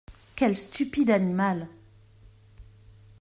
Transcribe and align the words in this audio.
Quel 0.35 0.55
stupide 0.57 1.11
animal! 1.13 1.67